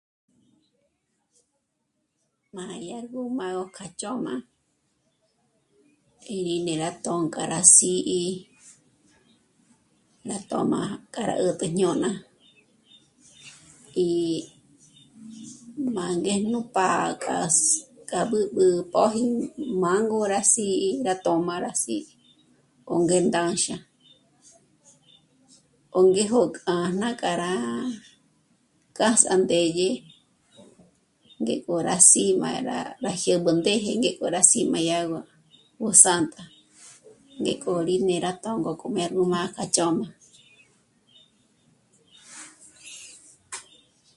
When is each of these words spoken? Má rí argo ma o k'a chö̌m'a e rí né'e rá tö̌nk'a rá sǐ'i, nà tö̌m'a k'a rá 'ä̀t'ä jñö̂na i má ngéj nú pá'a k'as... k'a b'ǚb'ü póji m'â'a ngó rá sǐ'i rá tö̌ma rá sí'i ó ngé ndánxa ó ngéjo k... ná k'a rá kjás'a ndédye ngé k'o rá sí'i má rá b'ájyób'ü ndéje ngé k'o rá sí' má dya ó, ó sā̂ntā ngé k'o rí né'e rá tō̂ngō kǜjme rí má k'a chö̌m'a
Má 2.55 2.63
rí 2.79 2.87
argo 2.99 3.21
ma 3.39 3.47
o 3.61 3.63
k'a 3.75 3.87
chö̌m'a 4.01 4.33
e 6.33 6.35
rí 6.47 6.55
né'e 6.65 6.75
rá 6.83 6.89
tö̌nk'a 7.05 7.41
rá 7.53 7.61
sǐ'i, 7.75 8.23
nà 10.27 10.37
tö̌m'a 10.49 10.81
k'a 11.13 11.21
rá 11.29 11.35
'ä̀t'ä 11.43 11.67
jñö̂na 11.77 12.11
i 14.07 14.09
má 15.95 16.05
ngéj 16.19 16.41
nú 16.51 16.59
pá'a 16.75 17.07
k'as... 17.23 17.55
k'a 18.09 18.21
b'ǚb'ü 18.31 18.67
póji 18.93 19.23
m'â'a 19.81 19.99
ngó 20.07 20.19
rá 20.33 20.41
sǐ'i 20.53 20.89
rá 21.07 21.13
tö̌ma 21.25 21.55
rá 21.65 21.71
sí'i 21.83 22.11
ó 22.93 22.95
ngé 23.03 23.17
ndánxa 23.27 23.77
ó 25.97 25.99
ngéjo 26.09 26.41
k... 26.53 26.55
ná 27.01 27.09
k'a 27.21 27.31
rá 27.43 27.53
kjás'a 28.97 29.33
ndédye 29.43 29.91
ngé 31.43 31.55
k'o 31.65 31.75
rá 31.89 31.95
sí'i 32.09 32.33
má 32.43 32.49
rá 32.69 32.79
b'ájyób'ü 33.01 33.49
ndéje 33.59 33.91
ngé 34.01 34.11
k'o 34.17 34.25
rá 34.35 34.41
sí' 34.49 34.69
má 34.73 34.79
dya 34.89 34.99
ó, 35.19 35.21
ó 35.85 35.89
sā̂ntā 36.03 36.43
ngé 37.41 37.53
k'o 37.63 37.71
rí 37.87 37.95
né'e 38.07 38.23
rá 38.25 38.31
tō̂ngō 38.43 38.71
kǜjme 38.81 39.03
rí 39.15 39.23
má 39.33 39.41
k'a 39.55 39.65
chö̌m'a 39.75 40.07